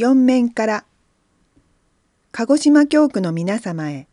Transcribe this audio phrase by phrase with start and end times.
[0.00, 0.84] 4面から
[2.32, 4.06] 鹿児島教区の皆様へ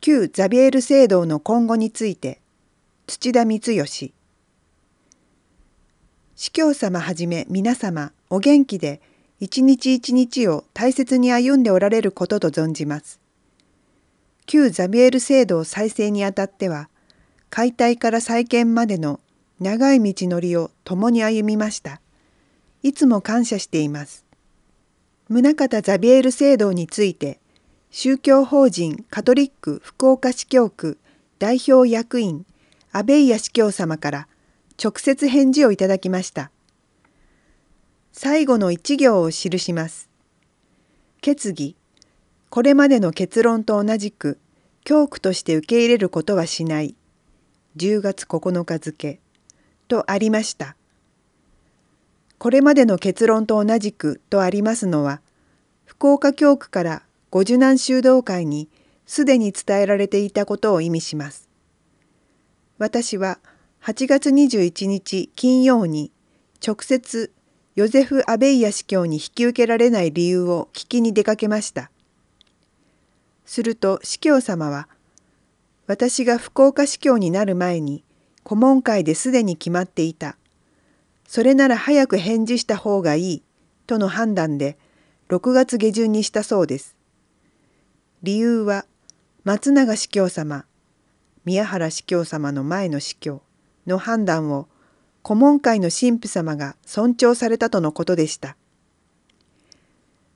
[0.00, 2.40] 旧ザビエル聖堂の今後について
[3.06, 4.12] 土田光義
[6.34, 9.00] 司教様はじめ皆様お元気で
[9.38, 13.20] 一日一日を大切に歩んでおられることと存じます。
[14.46, 16.88] 旧ザビエル聖堂再生にあたっては
[17.50, 19.20] 解体から再建までの
[19.60, 22.00] 長い道のりを共に歩みました。
[22.82, 24.27] いつも感謝しています。
[25.30, 27.38] 宗像ザビエル聖堂について
[27.90, 30.96] 宗教法人カトリック福岡市教区
[31.38, 32.46] 代表役員
[32.92, 34.28] 阿部谷司教様から
[34.82, 36.50] 直接返事をいただきました。
[38.12, 40.08] 最後の一行を記します。
[41.20, 41.76] 決議
[42.48, 44.38] これまでの結論と同じく
[44.82, 46.96] 教区として受け入れることはしない
[47.76, 49.20] 10月9日付
[49.88, 50.77] とありました。
[52.38, 55.20] これまでの結論と同じくとありますのは
[55.84, 58.68] 福岡教区から御受難修道会に
[59.06, 61.48] すでに伝えられていたことを意味します。
[62.78, 63.38] 私は
[63.82, 66.12] 8月21日金曜に
[66.64, 67.32] 直接
[67.74, 71.90] ヨゼフ・アベイヤ司教に引き受けられない理由を聞きに出かけました。
[73.44, 74.88] すると司教様は
[75.86, 78.04] 私が福岡司教になる前に
[78.44, 80.37] 顧問会ですでに決まっていた。
[81.28, 83.42] それなら早く返事した方がいい
[83.86, 84.78] との判断で
[85.28, 86.96] 6月下旬にしたそうです。
[88.22, 88.86] 理由は
[89.44, 90.64] 松永司教様
[91.44, 93.42] 宮原司教様の前の司教
[93.86, 94.68] の判断を
[95.20, 98.56] 顧問会の神父様が尊重されたとのことでした。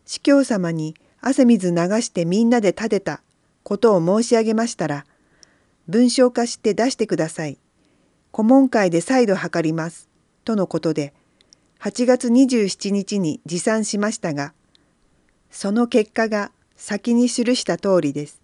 [0.05, 3.23] 司教様に汗水流してみんなで立てた
[3.63, 5.07] ことを申し上げましたら
[5.89, 7.57] 文章化して出してください。
[8.31, 10.12] 顧問会で再度測ります。
[10.45, 11.13] とのことで
[11.81, 14.55] 8月27日に持参しましたが
[15.51, 18.41] その結果が先に記した通りです。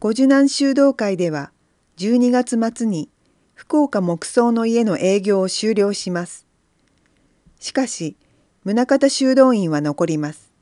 [0.00, 1.52] 御受難修道会では
[1.96, 3.08] 12月末に
[3.54, 6.46] 福岡木葬の家の営業を終了します。
[7.60, 8.16] しかし
[8.64, 10.52] 宗像修道院は残ります。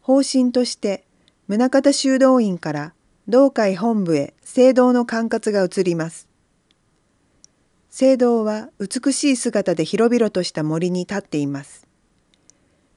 [0.00, 1.06] 方針として
[1.46, 2.94] 宗像修道院から
[3.28, 6.28] 道会本部へ聖堂の管轄が移ります。
[7.96, 11.86] 聖堂は美しい姿で広々とした森に立っています。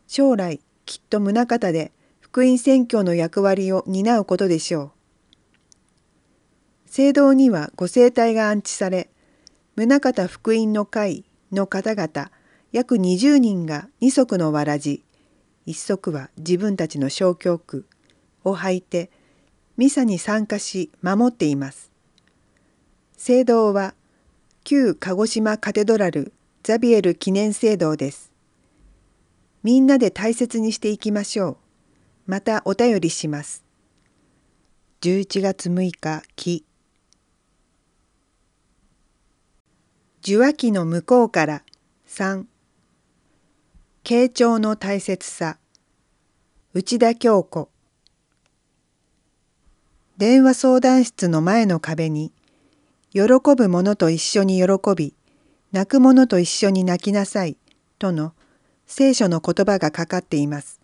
[0.07, 4.91] 将来きっと宗像で福音宣教の役割を担うことでしょう。
[6.87, 9.11] 聖堂にはご聖体が安置され、
[9.75, 12.31] 宗像福音の会の方々
[12.71, 15.03] 約20人が二足のわらじ、
[15.67, 17.85] 一足は自分たちの小教区
[18.43, 19.11] を履いて、
[19.77, 21.91] ミサに参加し守っています。
[23.15, 23.93] 聖堂は
[24.69, 28.33] 旧鹿児島カテドラルザビエル記念聖堂です。
[29.63, 31.57] みんなで大切にしていきましょう。
[32.25, 33.63] またお便りします。
[34.99, 36.65] 11月6日木
[40.19, 41.63] 受話器の向こうから
[42.09, 42.43] 3
[44.03, 45.59] 傾聴の大切さ
[46.73, 47.69] 内田京子
[50.17, 52.33] 電話相談室の前の壁に
[53.17, 55.15] 喜ぶ者と一緒に喜び、
[55.71, 57.57] 泣く者と一緒に泣きなさい
[57.97, 58.33] との
[58.85, 60.79] 聖書の言葉がかかっています。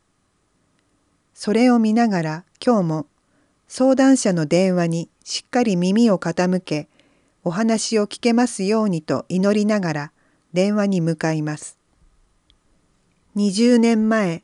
[1.36, 3.06] それを見ながら今日も
[3.68, 6.88] 相談者の電話にしっかり耳を傾け、
[7.44, 10.12] お話を聞けますようにと祈りながら
[10.54, 11.78] 電話に向かいます。
[13.36, 14.42] 20年前、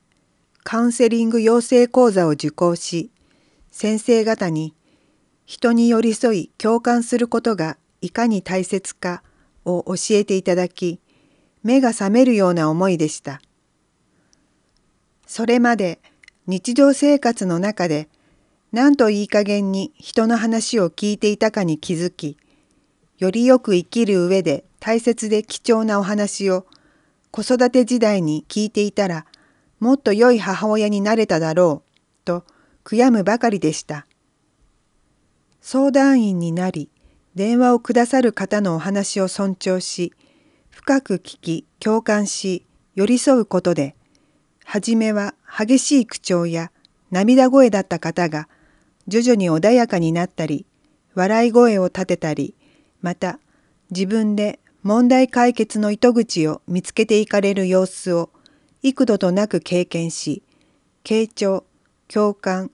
[0.63, 3.09] カウンセリング養成講座を受講し、
[3.71, 4.75] 先生方に
[5.49, 9.23] 人に寄り添い共感することがいかに大切か
[9.65, 10.99] を教えていただき
[11.63, 13.41] 目が覚めるような思いでした。
[15.25, 15.97] それまで
[16.45, 18.09] 日常生活の中で
[18.71, 22.37] 何といい加減に人の話を聞いていたかに気づき
[23.17, 26.67] よりよく生きる上で大切で貴重なお話を
[27.31, 29.25] 子育て時代に聞いていたら
[29.79, 32.43] もっと良い母親になれただろうと
[32.83, 34.05] 悔やむばかりでした。
[35.71, 36.89] 相談員になり
[37.35, 40.13] 電話をくださる方のお話を尊重し
[40.71, 43.95] 深く聞き共感し寄り添うことで
[44.65, 46.71] 初めは激しい口調や
[47.11, 48.49] 涙声だった方が
[49.07, 50.65] 徐々に穏やかになったり
[51.13, 52.55] 笑い声を立てたり
[53.03, 53.37] また
[53.91, 58.31] 自分で問題解決の糸口を見つけていかれる様子を
[58.81, 60.41] 幾度となく経験し
[61.03, 61.63] 傾聴
[62.07, 62.71] 共感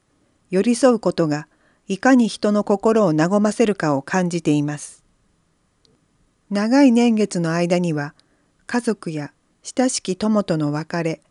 [0.49, 1.49] 寄り添うことが
[1.87, 5.03] いかに人の心を和ませるかを感じています。
[6.49, 8.13] 長い年月の間には
[8.65, 11.21] 家族や親しき友との別れ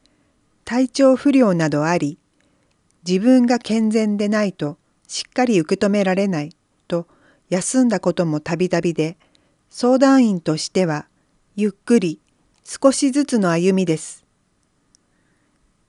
[0.65, 2.19] 体調不良などあり、
[3.07, 4.79] 自分が健全でないと
[5.09, 6.51] しっかり受け止められない
[6.89, 7.07] と
[7.49, 9.17] 休んだこともたびたびで、
[9.71, 11.07] 相談員としては
[11.57, 12.21] ゆっくり
[12.65, 14.25] 少しずつの歩みです。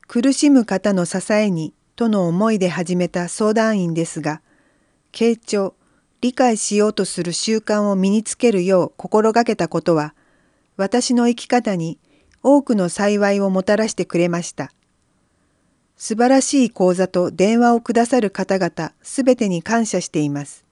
[0.08, 4.42] 苦しむ方の支えにとの思いで始めた相談員ですが、
[5.16, 5.74] 傾聴、
[6.20, 10.14] 理解しようとする習慣を身につけるよう心がけたことは、
[10.76, 11.98] 私の生き方に
[12.44, 14.74] 多くの幸いをもたらしてくれました。
[15.96, 20.66] 素晴らしい講座と電話をくださる方々すべてに感謝しています。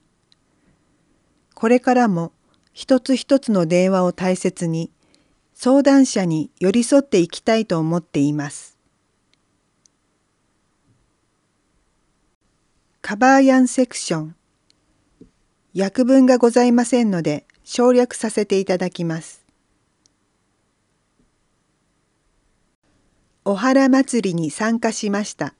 [1.53, 2.33] これからも
[2.73, 4.91] 一つ一つの電話を大切に
[5.53, 8.72] 相談者に寄り添っていきたいと思っています。
[13.05, 14.35] カバーヤンセクション
[15.77, 19.45] 訳文がございませんので省略させていただきます。
[23.43, 25.53] お原祭りに参加しました。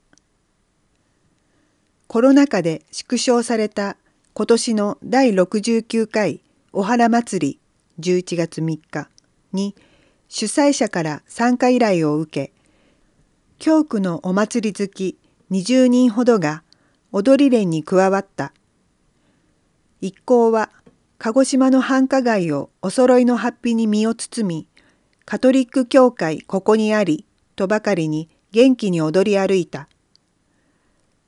[2.07, 3.97] コロナ禍で縮小された
[4.33, 6.39] 今年の第69回
[6.71, 7.59] お原祭り
[7.99, 9.09] 11月3日
[9.51, 9.75] に
[10.29, 12.53] 主催者から参加依頼を受け、
[13.59, 15.17] 京区のお祭り好き
[15.51, 16.63] 20人ほどが
[17.15, 18.53] 踊り連に加わった。
[20.01, 20.71] 一行は
[21.19, 24.67] 鹿児島の繁華街をお揃いのハッピに身を包み、
[25.23, 29.87] カトリック教会ここにあり、とばかりに元気に踊り歩いた。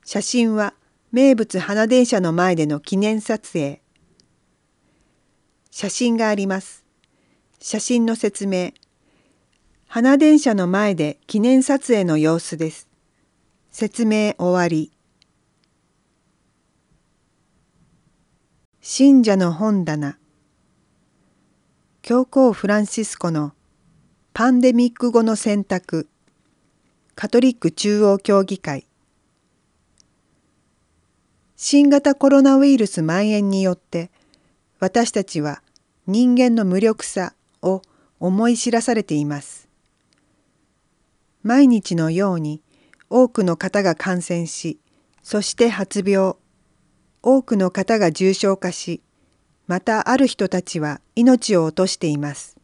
[0.04, 0.74] 写真は
[1.12, 3.80] 名物花電車の前での記念撮影。
[5.70, 6.84] 写真があります。
[7.60, 8.72] 写真の説明。
[9.86, 12.88] 花電車の前で記念撮影の様子です。
[13.70, 14.95] 説明終わり。
[18.88, 20.16] 信者の本棚。
[22.02, 23.52] 教皇フランシスコの
[24.32, 26.08] パンデミック後の選択。
[27.16, 28.86] カトリック中央協議会
[31.56, 34.12] 新型コロナウイルス蔓延によって
[34.78, 35.62] 私たちは
[36.06, 37.82] 人間の無力さを
[38.20, 39.68] 思い知らされています。
[41.42, 42.62] 毎日のように
[43.10, 44.78] 多くの方が感染し、
[45.24, 46.34] そして発病、
[47.28, 49.02] 多くの方が重症化し、
[49.66, 52.56] またある人たちは命を落としています。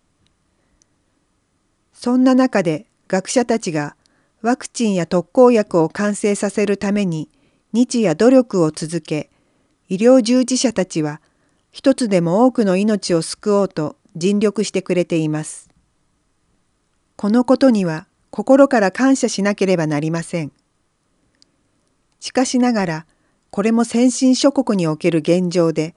[1.93, 3.97] そんな中で学者たちが
[4.41, 7.29] ワクチンや特効薬を完成させるために
[7.73, 9.31] 日夜努力を続け、
[9.89, 11.21] 医療従事者たちは
[11.73, 15.71] 一つでも多くの命を救おうと尽力してくれています。
[17.17, 20.53] このことには心から感謝しなければなりません。
[22.21, 23.07] しかしながら、
[23.53, 25.95] これも先進諸国における現状で、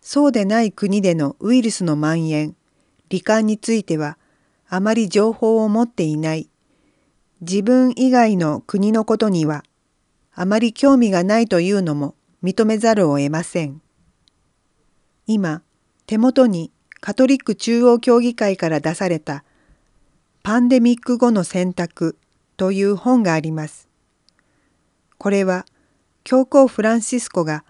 [0.00, 2.56] そうでない国でのウイルスの蔓延、
[3.10, 4.16] 罹患については
[4.66, 6.48] あまり情報を持っていない
[7.42, 9.64] 自分以外の国のことには
[10.34, 13.82] あまり興味がないというのも認めざるを得ません。
[15.26, 15.62] 今、
[16.06, 19.44] 手元にカトリック中央協議会から出された
[20.42, 22.16] パンデミック後の選択
[22.56, 23.88] という本があります。
[25.18, 25.66] これは
[26.24, 27.64] 教皇フランシスコが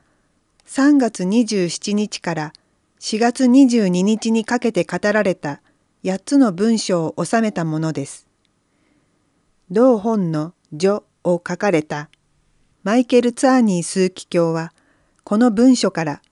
[0.69, 2.53] 3月27日から
[3.01, 5.61] 4月22日にかけて語られた
[6.05, 8.29] 8つの文章を収めたものです。
[9.73, 12.09] 同本の序を書かれた
[12.85, 14.73] マイケル・ツァーニー枢機卿は
[15.25, 16.23] この文書から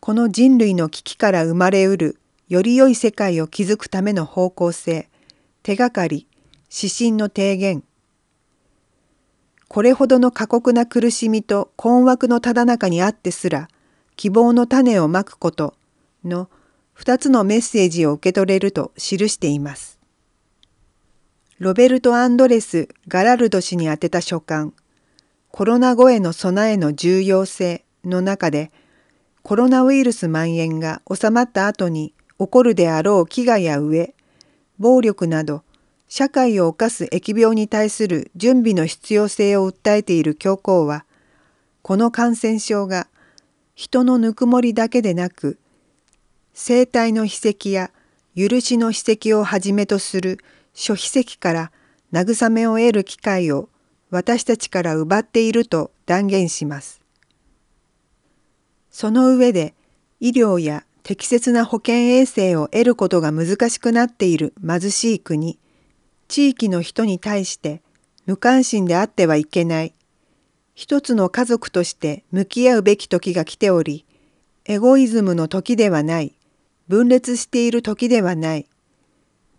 [0.00, 5.08] この人類の危機から生まれうるより良い世界を築くための方向性
[5.62, 6.26] 手がかり
[6.70, 7.84] 指針の提言
[9.68, 13.68] これほどの過酷な苦しみと困惑のただ中にあってすら
[14.16, 15.74] 希望の種をまくこと
[16.24, 16.48] の
[16.94, 19.98] 二つのメッセージを受け取れると記しています。
[21.58, 24.72] ロベルト・アンドレス・ガラルド氏に宛てた書簡
[25.50, 28.70] 「コロナ後への備えの重要性」の中で
[29.42, 34.14] コロナウイルス蔓延が収まった後に起こるであろう飢餓や飢え
[34.78, 35.62] 暴力など
[36.08, 41.04] 社会を犯す疫病に対する準備の必要性を訴えている教皇は
[41.82, 43.08] この感染症が
[43.74, 45.58] 人のぬくもりだけでなく
[46.54, 47.90] 生態の秘跡や
[48.36, 50.38] 許しの秘跡をはじめとする
[50.74, 51.72] 諸秘跡から
[52.12, 53.68] 慰めを得る機会を
[54.10, 57.02] 私たちから奪っていると断言します。
[58.90, 59.74] その上で
[60.18, 65.58] 医療や適切な保健衛生を得ることが難しくなっている貧しい国、
[66.28, 67.82] 地域の人に対して
[68.26, 69.94] 無関心であってはいけない。
[70.74, 74.04] 一つの家族として向き合うべき時が来ており、
[74.66, 76.34] エゴイズムの時ではない、
[76.86, 78.66] 分裂している時ではない。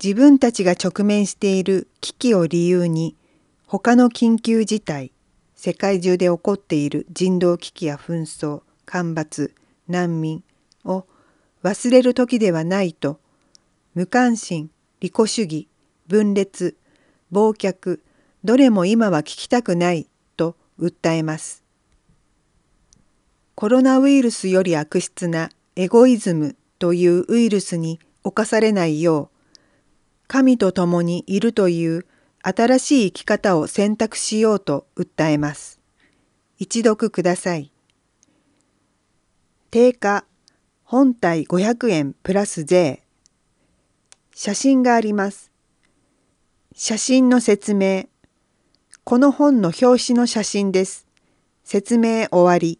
[0.01, 3.17] 自分たちが直面している危機を理由に
[3.65, 5.11] 他の緊急事態、
[5.55, 9.53] 世界中で起こっている人道危機や紛争、干ばつ、
[9.87, 10.43] 難民
[10.85, 11.05] を
[11.63, 13.19] 忘れる時ではないと、
[13.93, 14.71] 無関心、
[15.01, 15.68] 利己主義、
[16.09, 16.75] 分裂、
[17.31, 18.01] 忘却、
[18.43, 21.63] どれも今は聞きたくないと訴えます。
[23.53, 29.57] コロナウイルスより悪質なエゴイズムというウイルスに侵されないよう、
[30.27, 32.07] 神と共にいるという
[32.41, 35.79] 新しい生き方を選択しようと訴えます。
[36.57, 37.71] 一読ください。
[39.69, 40.25] 定価
[40.83, 43.03] 本体500円プラス税。
[44.33, 45.48] 写真があります。
[46.81, 48.05] 写真の説明。
[49.03, 51.05] この本の表紙の写真です。
[51.65, 52.79] 説明終わり。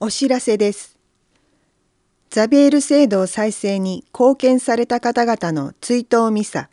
[0.00, 0.98] お知らせです。
[2.28, 6.68] ザビエル制度再生に貢献された方々の追悼ミサ。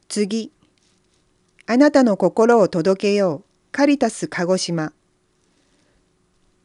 [0.09, 0.53] 次。
[1.67, 3.47] あなたの心を届けよう。
[3.73, 4.93] カリタス鹿児島。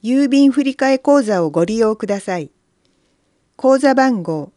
[0.03, 2.51] 郵便振替口座をご利用ください。
[3.55, 4.51] 口座番号。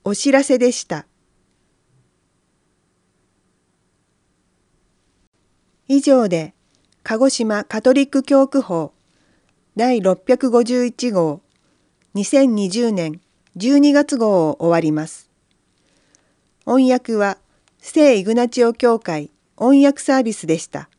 [0.05, 1.07] お知らせでした。
[5.89, 6.53] 以上で
[7.03, 8.93] 鹿児島カトリック教区法
[9.75, 11.41] 第651号
[12.15, 13.23] 2020年
[13.57, 15.31] 12月号を終わります。
[16.67, 17.39] 翻訳は
[17.79, 20.90] 聖イグナチオ教会翻訳サービスでした。